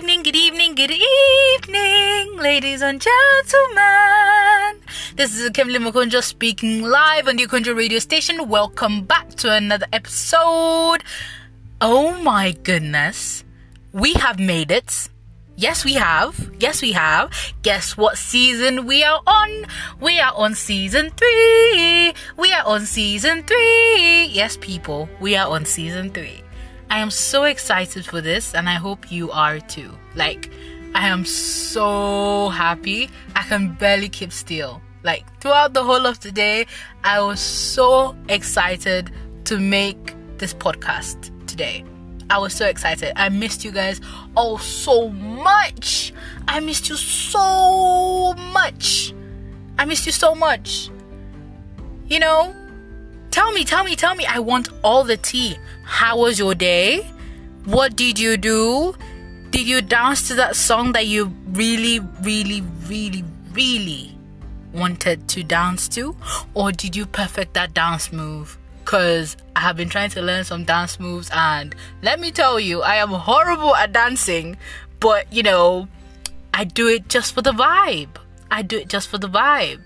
[0.00, 4.80] evening, good evening, good evening, ladies and gentlemen.
[5.14, 8.48] This is Nkemdilim Okonjo speaking live on the Okonjo radio station.
[8.48, 11.04] Welcome back to another episode.
[11.82, 13.44] Oh my goodness,
[13.92, 15.10] we have made it.
[15.56, 16.50] Yes, we have.
[16.58, 17.30] Yes, we have.
[17.60, 19.66] Guess what season we are on?
[20.00, 22.14] We are on season three.
[22.38, 24.30] We are on season three.
[24.32, 26.42] Yes, people, we are on season three.
[26.90, 29.96] I am so excited for this, and I hope you are too.
[30.16, 30.50] Like,
[30.92, 33.08] I am so happy.
[33.36, 34.82] I can barely keep still.
[35.04, 36.66] Like, throughout the whole of the day,
[37.04, 39.12] I was so excited
[39.44, 41.84] to make this podcast today.
[42.28, 43.12] I was so excited.
[43.14, 44.00] I missed you guys
[44.36, 46.12] all so much.
[46.48, 49.14] I missed you so much.
[49.78, 50.90] I missed you so much.
[52.08, 52.52] You know,
[53.30, 54.26] Tell me, tell me, tell me.
[54.26, 55.56] I want all the tea.
[55.84, 57.06] How was your day?
[57.64, 58.94] What did you do?
[59.50, 64.16] Did you dance to that song that you really, really, really, really
[64.72, 66.16] wanted to dance to?
[66.54, 68.58] Or did you perfect that dance move?
[68.84, 72.82] Because I have been trying to learn some dance moves, and let me tell you,
[72.82, 74.56] I am horrible at dancing,
[74.98, 75.86] but you know,
[76.52, 78.16] I do it just for the vibe.
[78.50, 79.82] I do it just for the vibe.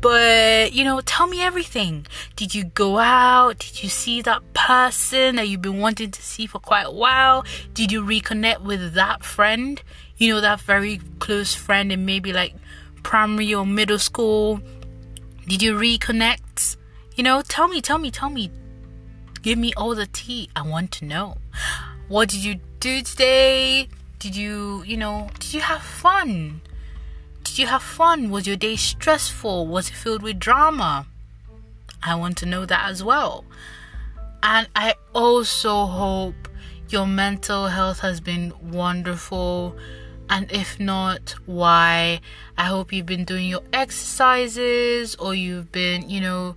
[0.00, 2.06] But, you know, tell me everything.
[2.34, 3.58] Did you go out?
[3.58, 7.44] Did you see that person that you've been wanting to see for quite a while?
[7.74, 9.80] Did you reconnect with that friend?
[10.16, 12.54] You know, that very close friend in maybe like
[13.02, 14.60] primary or middle school?
[15.46, 16.76] Did you reconnect?
[17.14, 18.50] You know, tell me, tell me, tell me.
[19.42, 20.48] Give me all the tea.
[20.54, 21.36] I want to know.
[22.08, 23.88] What did you do today?
[24.18, 26.60] Did you, you know, did you have fun?
[27.52, 28.30] Did you have fun?
[28.30, 29.66] Was your day stressful?
[29.66, 31.06] Was it filled with drama?
[32.02, 33.44] I want to know that as well.
[34.42, 36.48] And I also hope
[36.88, 39.76] your mental health has been wonderful.
[40.30, 42.22] And if not, why?
[42.56, 46.56] I hope you've been doing your exercises or you've been, you know,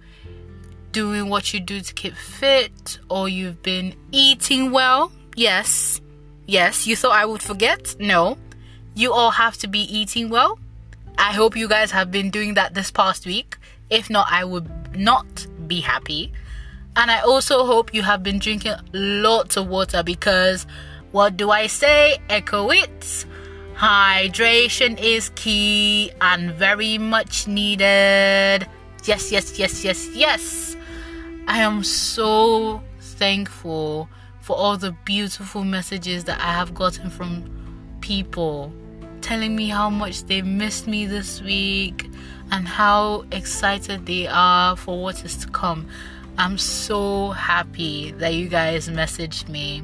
[0.94, 5.12] doing what you do to keep fit or you've been eating well.
[5.36, 6.00] Yes.
[6.48, 6.88] Yes.
[6.88, 7.98] You thought I would forget?
[8.00, 8.38] No.
[8.94, 10.58] You all have to be eating well.
[11.18, 13.58] I hope you guys have been doing that this past week.
[13.90, 16.34] If not, I would not be happy.
[16.96, 20.66] And I also hope you have been drinking lots of water because
[21.12, 22.18] what do I say?
[22.30, 23.26] Echo it.
[23.76, 28.68] Hydration is key and very much needed.
[29.04, 30.76] Yes, yes, yes, yes, yes.
[31.48, 34.10] I am so thankful
[34.42, 37.44] for all the beautiful messages that I have gotten from
[38.02, 38.72] people
[39.26, 42.08] telling me how much they missed me this week
[42.52, 45.88] and how excited they are for what is to come.
[46.38, 49.82] I'm so happy that you guys messaged me.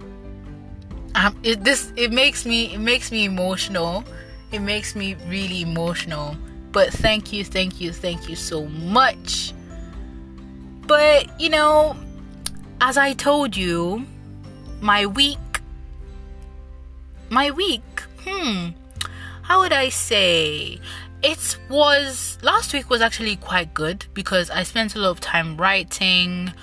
[1.16, 4.04] Um, it this it makes me it makes me emotional.
[4.52, 6.38] It makes me really emotional.
[6.72, 9.54] But thank you, thank you, thank you so much.
[10.86, 11.98] But you know,
[12.80, 14.06] as I told you,
[14.82, 15.40] my week
[17.32, 18.72] my week, hmm,
[19.52, 20.80] how would I say?
[21.22, 25.58] It was last week was actually quite good because I spent a lot of time
[25.58, 26.54] writing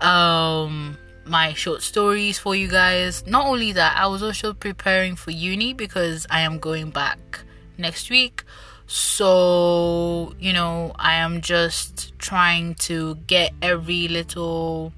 [0.00, 3.24] um my short stories for you guys.
[3.24, 7.44] Not only that, I was also preparing for uni because I am going back
[7.78, 8.42] next week.
[8.88, 14.92] So, you know, I am just trying to get every little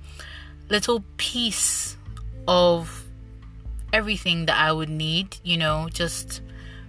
[0.70, 1.98] little piece
[2.48, 3.04] of
[3.92, 6.40] everything that I would need, you know, just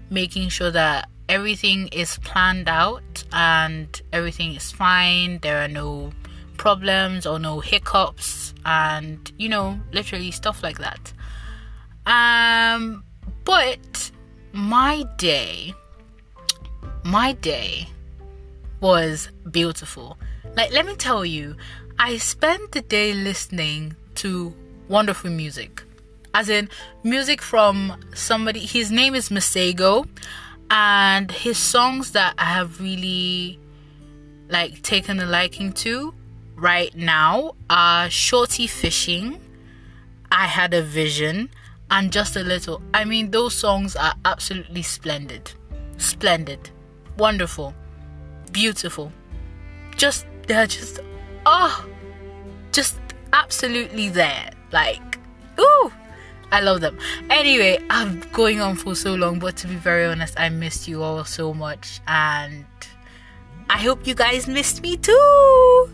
[0.10, 5.40] making sure that everything is planned out and everything is fine.
[5.40, 6.12] There are no
[6.58, 11.14] problems or no hiccups and you know, literally stuff like that.
[12.06, 13.04] Um
[13.44, 14.12] but
[14.54, 15.74] my day
[17.04, 17.88] my day
[18.80, 20.18] was beautiful.
[20.56, 21.56] Like let me tell you,
[22.00, 24.54] I spent the day listening to
[24.88, 25.84] wonderful music
[26.38, 26.70] as in
[27.04, 28.60] music from somebody.
[28.60, 30.08] His name is Masego,
[30.70, 33.60] and his songs that I have really
[34.48, 36.14] like taken a liking to
[36.56, 39.42] right now are Shorty Fishing,
[40.32, 41.50] I Had a Vision,
[41.90, 42.84] and Just a Little.
[42.94, 45.52] I mean, those songs are absolutely splendid.
[45.98, 46.70] Splendid.
[47.18, 47.74] Wonderful.
[48.52, 49.12] Beautiful.
[49.96, 51.00] Just, they're just,
[51.48, 51.84] oh,
[52.72, 53.00] just
[53.34, 54.52] absolutely there.
[54.72, 55.18] Like,
[55.60, 55.92] ooh,
[56.52, 56.98] I love them.
[57.30, 61.04] Anyway, I'm going on for so long, but to be very honest, I missed you
[61.04, 62.66] all so much, and
[63.70, 65.90] I hope you guys missed me too.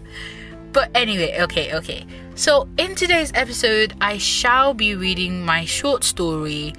[0.72, 2.06] But anyway, okay, okay.
[2.36, 6.74] So, in today's episode, I shall be reading my short story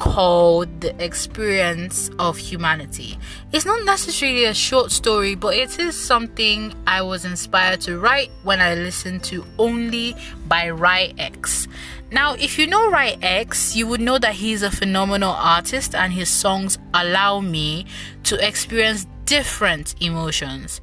[0.00, 3.18] called The Experience of Humanity.
[3.52, 8.30] It's not necessarily a short story, but it is something I was inspired to write
[8.42, 10.16] when I listened to Only
[10.48, 11.68] by RY X.
[12.12, 16.12] Now, if you know RY X, you would know that he's a phenomenal artist and
[16.12, 17.86] his songs allow me
[18.24, 20.80] to experience different emotions.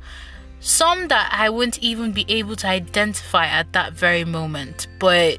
[0.61, 5.37] Some that I wouldn't even be able to identify at that very moment, but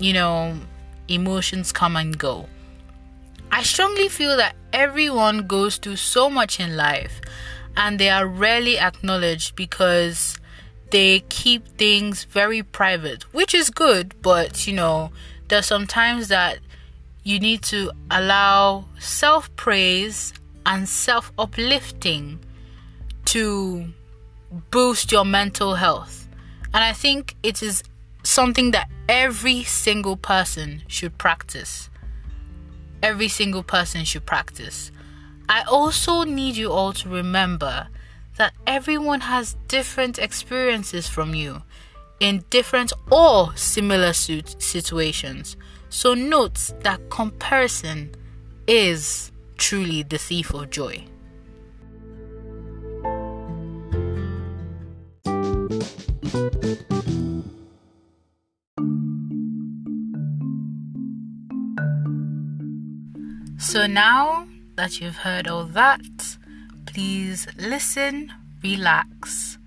[0.00, 0.58] you know,
[1.06, 2.48] emotions come and go.
[3.52, 7.20] I strongly feel that everyone goes through so much in life
[7.76, 10.39] and they are rarely acknowledged because
[10.90, 15.10] they keep things very private, which is good, but you know,
[15.48, 16.58] there's sometimes that
[17.22, 20.32] you need to allow self praise
[20.66, 22.38] and self uplifting
[23.26, 23.92] to
[24.70, 26.28] boost your mental health.
[26.72, 27.82] And I think it is
[28.22, 31.90] something that every single person should practice
[33.02, 34.90] every single person should practice.
[35.48, 37.88] I also need you all to remember
[38.40, 41.60] that everyone has different experiences from you
[42.20, 45.58] in different or similar situations.
[45.90, 48.14] So note that comparison
[48.66, 51.04] is truly the thief of joy.
[63.58, 66.00] So now that you've heard all that,
[66.86, 68.32] please listen,
[68.62, 69.58] relax,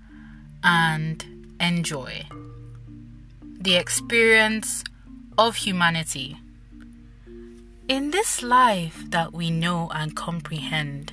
[0.62, 1.24] and
[1.60, 2.24] enjoy
[3.60, 4.84] the experience
[5.38, 6.36] of humanity.
[7.88, 11.12] In this life that we know and comprehend,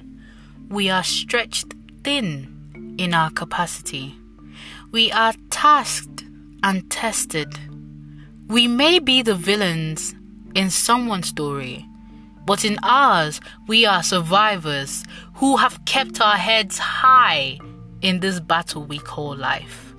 [0.70, 4.16] we are stretched thin in our capacity.
[4.92, 6.24] We are tasked
[6.64, 7.58] and tested.
[8.48, 10.14] We may be the villains
[10.56, 11.86] in someone's story
[12.46, 15.04] but in ours, we are survivors
[15.36, 17.60] who have kept our heads high
[18.02, 19.94] in this battle we call life.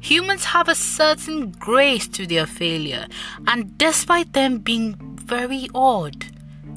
[0.00, 3.06] Humans have a certain grace to their failure,
[3.46, 6.26] and despite them being very odd,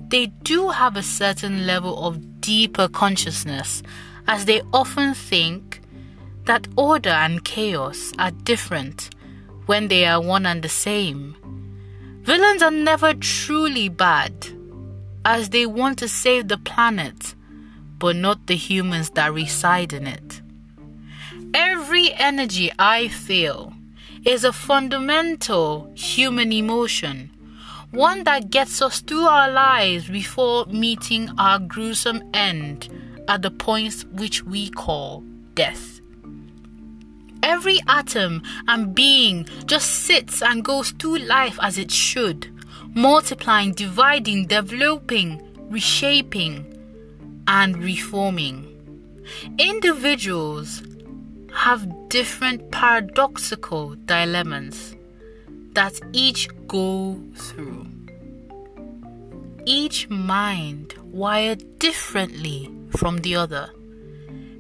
[0.10, 3.84] they do have a certain level of deeper consciousness
[4.28, 5.82] as they often think
[6.46, 9.10] that order and chaos are different
[9.66, 11.36] when they are one and the same.
[12.22, 14.57] Villains are never truly bad
[15.28, 17.36] as they want to save the planet,
[18.00, 20.42] but not the humans that reside in it.
[21.54, 23.74] Every energy I feel
[24.24, 27.30] is a fundamental human emotion,
[27.92, 32.88] one that gets us through our lives before meeting our gruesome end
[33.28, 35.26] at the points which we call
[35.56, 36.00] death.
[37.44, 42.57] Every atom and being just sits and goes through life as it should
[42.96, 46.74] multiplying, dividing, developing, reshaping,
[47.48, 48.74] and reforming.
[49.58, 50.84] Individuals
[51.54, 54.96] have different paradoxical dilemmas
[55.74, 57.88] that each go through.
[59.66, 63.70] Each mind wired differently from the other.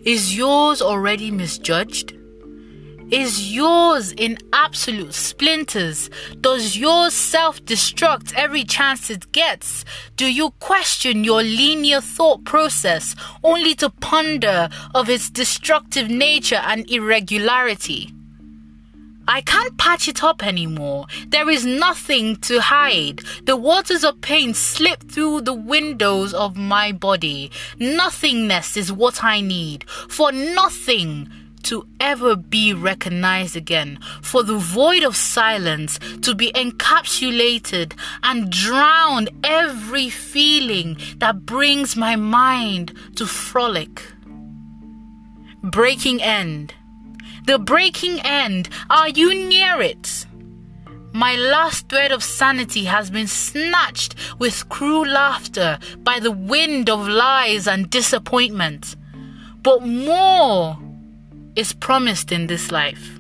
[0.03, 2.13] Is yours already misjudged?
[3.11, 6.09] Is yours in absolute splinters?
[6.41, 9.85] Does yours self destruct every chance it gets?
[10.17, 16.89] Do you question your linear thought process only to ponder of its destructive nature and
[16.91, 18.13] irregularity?
[19.25, 21.05] I can't patch it up anymore.
[21.27, 23.21] There is nothing to hide.
[23.43, 27.51] The waters of pain slip through the windows of my body.
[27.79, 29.89] Nothingness is what I need.
[29.89, 31.29] For nothing
[31.67, 37.93] to ever be recognized again, for the void of silence to be encapsulated
[38.23, 44.01] and drown every feeling that brings my mind to frolic.
[45.61, 46.73] Breaking end.
[47.45, 48.69] The breaking end.
[48.89, 50.25] Are you near it?
[51.11, 57.07] My last thread of sanity has been snatched with cruel laughter by the wind of
[57.09, 58.95] lies and disappointment.
[59.63, 60.77] But more
[61.57, 63.19] is promised in this life.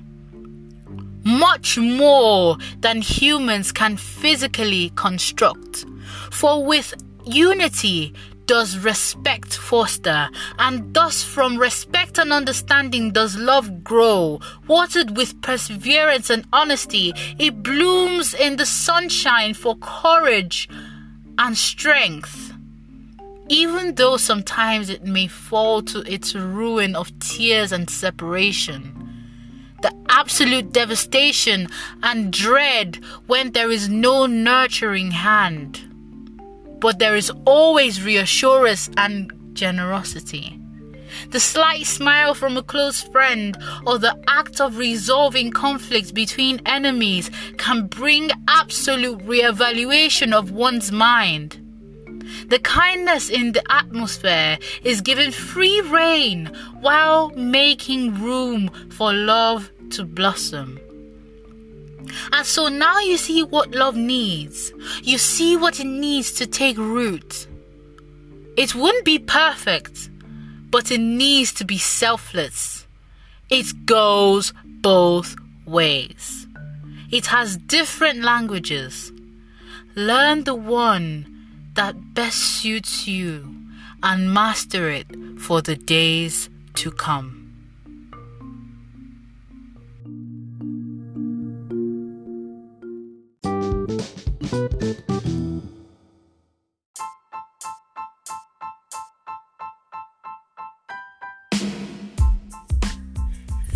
[1.23, 5.85] Much more than humans can physically construct.
[6.31, 6.93] For with
[7.25, 8.13] unity
[8.45, 14.39] does respect foster, and thus from respect and understanding does love grow.
[14.67, 20.69] Watered with perseverance and honesty, it blooms in the sunshine for courage
[21.37, 22.46] and strength
[23.49, 28.93] even though sometimes it may fall to its ruin of tears and separation.
[29.81, 31.67] The absolute devastation
[32.03, 35.83] and dread when there is no nurturing hand.
[36.79, 40.59] but there is always reassurance and generosity.
[41.31, 47.31] The slight smile from a close friend or the act of resolving conflicts between enemies
[47.57, 51.59] can bring absolute reevaluation of one's mind.
[52.47, 56.47] The kindness in the atmosphere is given free rein
[56.81, 60.79] while making room for love to blossom.
[62.31, 64.71] And so now you see what love needs.
[65.03, 67.47] You see what it needs to take root.
[68.55, 70.09] It wouldn't be perfect,
[70.69, 72.87] but it needs to be selfless.
[73.49, 76.47] It goes both ways.
[77.11, 79.11] It has different languages.
[79.95, 81.36] Learn the one
[81.77, 83.55] that best suits you
[84.01, 85.05] and master it
[85.37, 87.36] for the days to come.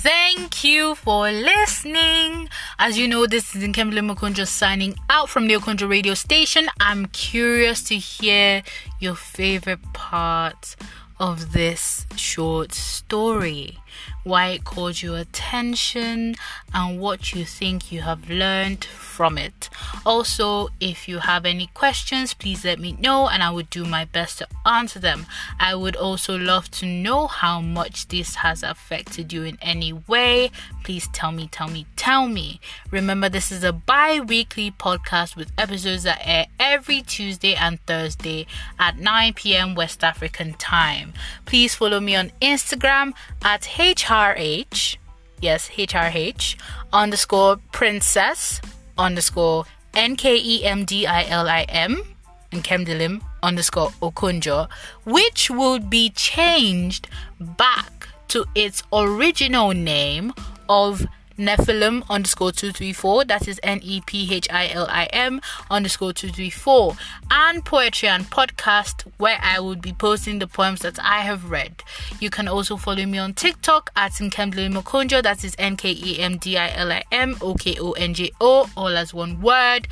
[0.01, 2.49] Thank you for listening.
[2.79, 6.69] As you know, this is Nkemdilim Okonjo signing out from the Okonjo radio station.
[6.79, 8.63] I'm curious to hear
[8.99, 10.75] your favorite part
[11.19, 13.77] of this short story
[14.23, 16.35] why it caught your attention,
[16.73, 19.69] and what you think you have learned from it.
[20.05, 24.05] Also, if you have any questions, please let me know and I would do my
[24.05, 25.25] best to answer them.
[25.59, 30.49] I would also love to know how much this has affected you in any way.
[30.83, 32.59] Please tell me, tell me, tell me.
[32.89, 38.47] Remember, this is a bi weekly podcast with episodes that air every Tuesday and Thursday
[38.79, 39.75] at 9 p.m.
[39.75, 41.13] West African time.
[41.45, 44.97] Please follow me on Instagram at HRH,
[45.41, 46.55] yes, HRH,
[46.93, 48.61] underscore princess,
[48.95, 52.03] underscore N-K-E-M-D-I-L-I-M,
[52.51, 54.69] and Kemdilim, underscore Okonjo,
[55.03, 57.07] which would be changed
[57.39, 60.31] back to its original name
[60.69, 61.07] of
[61.41, 66.95] Nephilim underscore 234, that is N E P H I L I M underscore 234,
[67.31, 71.83] and poetry and podcast where I would be posting the poems that I have read.
[72.19, 76.19] You can also follow me on TikTok at Nkemdilim Okonjo, that is N K E
[76.19, 79.41] M D I L I M O K O N J O, all as one
[79.41, 79.87] word.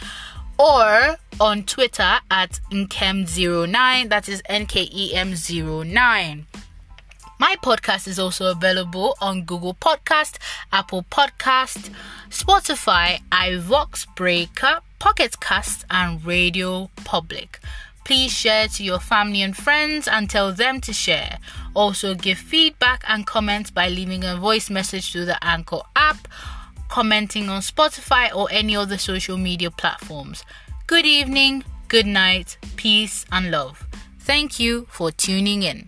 [0.60, 6.46] Or on Twitter at Nkem09, that is N K E M 09.
[7.40, 10.40] My podcast is also available on Google Podcast,
[10.74, 11.90] Apple Podcast,
[12.30, 17.62] Spotify, iVox Breaker, Pocket Cast, and Radio Public.
[18.04, 21.40] Please share to your family and friends and tell them to share.
[21.74, 26.28] Also, give feedback and comments by leaving a voice message through the Anchor app,
[26.90, 30.44] commenting on Spotify or any other social media platforms.
[30.88, 33.88] Good evening, good night, peace, and love.
[34.20, 35.88] Thank you for tuning in.